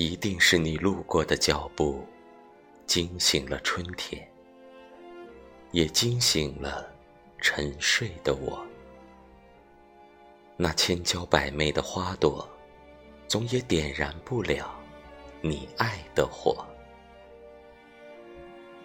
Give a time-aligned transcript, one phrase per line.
[0.00, 2.02] 一定是你路过的脚步，
[2.86, 4.26] 惊醒了春天，
[5.72, 6.90] 也惊醒了
[7.38, 8.66] 沉睡的我。
[10.56, 12.48] 那千娇百媚的花朵，
[13.28, 14.74] 总也点燃不了
[15.42, 16.64] 你爱的火。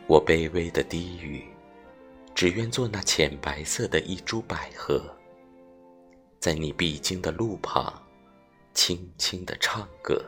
[0.08, 1.46] 我卑微的低语，
[2.34, 5.02] 只愿做那浅白色的一株百合，
[6.42, 8.04] 在你必经的路旁，
[8.74, 10.22] 轻轻的唱歌。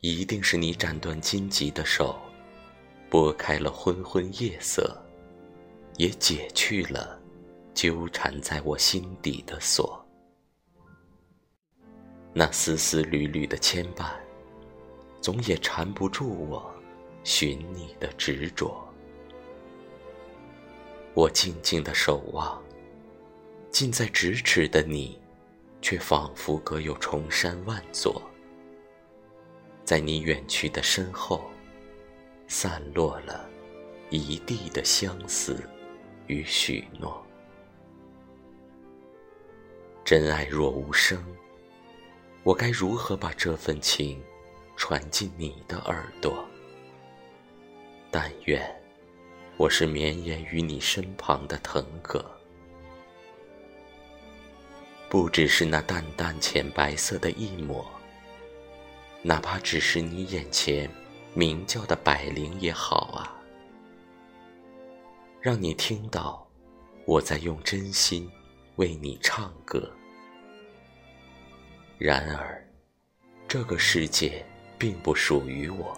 [0.00, 2.18] 一定是你斩断荆棘的手，
[3.10, 4.96] 拨开了昏昏夜色，
[5.96, 7.20] 也解去了
[7.74, 10.02] 纠缠在我心底的锁。
[12.32, 14.10] 那丝丝缕缕的牵绊，
[15.20, 16.74] 总也缠不住我。
[17.22, 18.82] 寻你的执着，
[21.12, 22.58] 我静静的守望，
[23.70, 25.20] 近在咫尺的你，
[25.82, 28.22] 却仿佛隔有重山万座。
[29.90, 31.50] 在你远去的身后，
[32.46, 33.50] 散落了
[34.08, 35.60] 一地的相思
[36.28, 37.26] 与许诺。
[40.04, 41.20] 真爱若无声，
[42.44, 44.22] 我该如何把这份情
[44.76, 46.46] 传进你的耳朵？
[48.12, 48.64] 但愿
[49.56, 52.24] 我是绵延于你身旁的藤葛，
[55.08, 57.84] 不只是那淡淡浅白色的一抹，
[59.22, 60.90] 哪怕只是你眼前
[61.34, 63.36] 鸣叫的百灵也好啊，
[65.40, 66.48] 让你听到
[67.06, 68.30] 我在用真心
[68.76, 69.90] 为你唱歌。
[71.98, 72.66] 然而，
[73.46, 74.44] 这个世界
[74.78, 75.94] 并不属于我。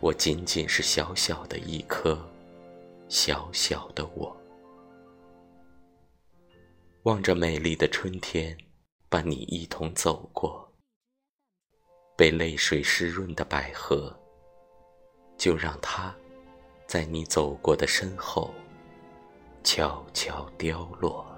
[0.00, 2.18] 我仅仅是小小的一颗，
[3.08, 4.36] 小小的我，
[7.04, 8.58] 望着美丽的春天，
[9.08, 10.63] 伴你一同走过，
[12.16, 14.16] 被泪水湿润的百合，
[15.36, 16.14] 就让它，
[16.86, 18.54] 在你走过的身后，
[19.64, 21.33] 悄悄凋落。